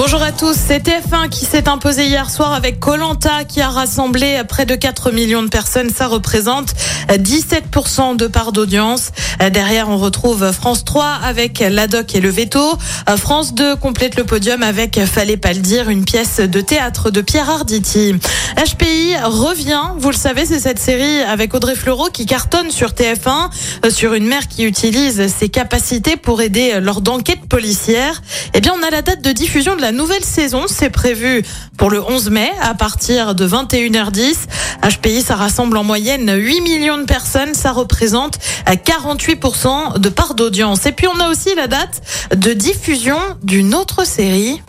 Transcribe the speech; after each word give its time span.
Bonjour 0.00 0.22
à 0.22 0.30
tous, 0.30 0.54
c'est 0.54 0.86
TF1 0.86 1.28
qui 1.28 1.44
s'est 1.44 1.68
imposé 1.68 2.06
hier 2.06 2.30
soir 2.30 2.52
avec 2.52 2.78
Colanta 2.78 3.42
qui 3.42 3.60
a 3.60 3.68
rassemblé 3.68 4.40
près 4.48 4.64
de 4.64 4.76
4 4.76 5.10
millions 5.10 5.42
de 5.42 5.48
personnes. 5.48 5.90
Ça 5.90 6.06
représente 6.06 6.72
17% 7.08 8.14
de 8.14 8.28
part 8.28 8.52
d'audience. 8.52 9.10
Derrière, 9.50 9.88
on 9.88 9.96
retrouve 9.96 10.52
France 10.52 10.84
3 10.84 11.04
avec 11.24 11.58
l'ADOC 11.58 12.14
et 12.14 12.20
le 12.20 12.28
veto. 12.28 12.78
France 13.16 13.54
2 13.54 13.74
complète 13.74 14.14
le 14.14 14.22
podium 14.22 14.62
avec, 14.62 15.04
fallait 15.04 15.36
pas 15.36 15.52
le 15.52 15.58
dire, 15.58 15.90
une 15.90 16.04
pièce 16.04 16.38
de 16.38 16.60
théâtre 16.60 17.10
de 17.10 17.20
Pierre 17.20 17.50
Arditi. 17.50 18.14
HPI 18.56 19.16
revient, 19.24 19.82
vous 19.98 20.10
le 20.10 20.16
savez, 20.16 20.46
c'est 20.46 20.60
cette 20.60 20.78
série 20.78 21.22
avec 21.22 21.54
Audrey 21.54 21.74
Fleurot 21.74 22.10
qui 22.12 22.24
cartonne 22.24 22.70
sur 22.70 22.90
TF1 22.90 23.90
sur 23.90 24.14
une 24.14 24.26
mère 24.26 24.46
qui 24.46 24.62
utilise 24.64 25.26
ses 25.26 25.48
capacités 25.48 26.16
pour 26.16 26.40
aider 26.40 26.78
lors 26.80 27.00
d'enquêtes 27.00 27.46
policières. 27.48 28.22
Eh 28.54 28.60
bien, 28.60 28.74
on 28.78 28.86
a 28.86 28.90
la 28.90 29.02
date 29.02 29.22
de 29.22 29.32
diffusion 29.32 29.74
de 29.74 29.80
la 29.80 29.87
nouvelle 29.92 30.24
saison. 30.24 30.64
C'est 30.66 30.90
prévu 30.90 31.42
pour 31.76 31.90
le 31.90 32.02
11 32.02 32.30
mai 32.30 32.50
à 32.60 32.74
partir 32.74 33.34
de 33.34 33.46
21h10. 33.46 34.34
HPI, 34.82 35.22
ça 35.22 35.36
rassemble 35.36 35.76
en 35.76 35.84
moyenne 35.84 36.32
8 36.34 36.60
millions 36.60 36.98
de 36.98 37.04
personnes. 37.04 37.54
Ça 37.54 37.72
représente 37.72 38.38
48% 38.66 39.98
de 39.98 40.08
part 40.08 40.34
d'audience. 40.34 40.86
Et 40.86 40.92
puis, 40.92 41.06
on 41.06 41.20
a 41.20 41.28
aussi 41.28 41.54
la 41.54 41.66
date 41.66 42.02
de 42.34 42.52
diffusion 42.52 43.18
d'une 43.42 43.74
autre 43.74 44.06
série. 44.06 44.62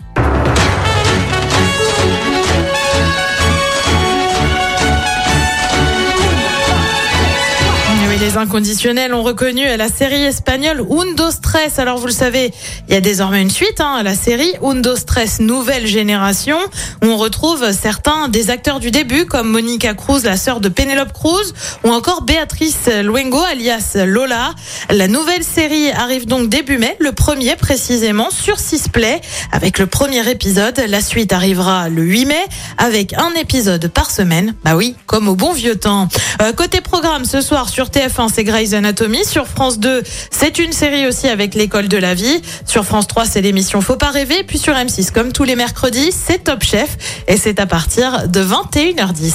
Inconditionnels 8.40 9.14
ont 9.14 9.22
reconnu 9.22 9.66
la 9.78 9.90
série 9.90 10.24
espagnole 10.24 10.84
Undo 10.90 11.30
Stress. 11.30 11.78
Alors 11.78 11.98
vous 11.98 12.08
le 12.08 12.12
savez, 12.12 12.52
il 12.88 12.94
y 12.94 12.98
a 12.98 13.02
désormais 13.02 13.42
une 13.42 13.50
suite 13.50 13.82
hein, 13.82 13.96
à 14.00 14.04
la 14.04 14.16
série 14.16 14.54
Undo 14.64 14.96
Stress 14.96 15.40
Nouvelle 15.40 15.86
Génération 15.86 16.58
où 17.04 17.08
on 17.08 17.18
retrouve 17.18 17.72
certains 17.72 18.30
des 18.30 18.50
acteurs 18.50 18.80
du 18.80 18.92
début 18.92 19.26
comme 19.26 19.50
Monica 19.50 19.94
Cruz, 19.94 20.22
la 20.24 20.38
sœur 20.38 20.62
de 20.62 20.70
Penelope 20.70 21.14
Cruz 21.14 21.54
ou 21.84 21.90
encore 21.90 22.24
Béatrice 22.24 22.88
Luengo 23.04 23.44
alias 23.44 23.98
Lola. 24.06 24.56
La 24.90 25.08
nouvelle 25.08 25.44
série 25.44 25.92
arrive 25.92 26.26
donc 26.26 26.50
début 26.50 26.78
mai, 26.78 26.96
le 27.00 27.12
premier 27.12 27.56
précisément 27.56 28.32
sur 28.32 28.60
Sisplay 28.60 29.22
avec 29.52 29.80
le 29.80 29.86
premier 29.86 30.28
épisode. 30.30 30.82
La 30.88 31.02
suite 31.02 31.34
arrivera 31.34 31.90
le 31.90 32.02
8 32.02 32.26
mai 32.26 32.46
avec 32.78 33.14
un 33.14 33.32
épisode 33.40 33.88
par 33.90 34.10
semaine. 34.10 34.56
Bah 34.64 34.76
oui, 34.76 34.96
comme 35.06 35.28
au 35.28 35.36
bon 35.36 35.52
vieux 35.52 35.76
temps. 35.76 36.08
Euh, 36.42 36.54
côté 36.54 36.82
programme 36.82 37.26
ce 37.26 37.42
soir 37.42 37.70
sur 37.70 37.90
TF 37.90 38.20
c'est 38.30 38.44
Grey's 38.44 38.74
Anatomy. 38.74 39.26
Sur 39.26 39.48
France 39.48 39.80
2, 39.80 40.04
c'est 40.32 40.60
une 40.60 40.72
série 40.72 41.08
aussi 41.08 41.28
avec 41.28 41.56
l'école 41.56 41.88
de 41.88 41.98
la 41.98 42.14
vie. 42.14 42.42
Sur 42.66 42.86
France 42.86 43.08
3, 43.08 43.26
c'est 43.26 43.42
l'émission 43.42 43.82
Faut 43.82 43.96
pas 43.96 44.12
rêver. 44.12 44.44
Puis 44.44 44.58
sur 44.58 44.74
M6, 44.74 45.12
comme 45.12 45.32
tous 45.32 45.44
les 45.44 45.56
mercredis, 45.56 46.12
c'est 46.12 46.46
Top 46.46 46.64
Chef. 46.64 46.98
Et 47.28 47.38
c'est 47.38 47.60
à 47.60 47.66
partir 47.66 48.28
de 48.28 48.44
21h10. 48.44 49.34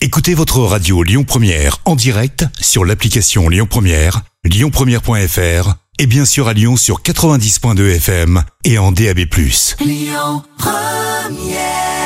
Écoutez 0.00 0.34
votre 0.34 0.60
radio 0.60 1.02
Lyon 1.02 1.24
Première 1.24 1.78
en 1.84 1.96
direct 1.96 2.44
sur 2.60 2.84
l'application 2.84 3.48
Lyon 3.48 3.66
Première, 3.68 4.20
lyonpremière.fr 4.44 5.74
et 5.98 6.06
bien 6.06 6.24
sûr 6.24 6.48
à 6.48 6.52
Lyon 6.52 6.76
sur 6.76 7.00
90.2 7.02 7.96
FM 7.96 8.42
et 8.64 8.78
en 8.78 8.92
DAB+. 8.92 9.20
Lyon 9.80 10.42
Première 10.58 12.03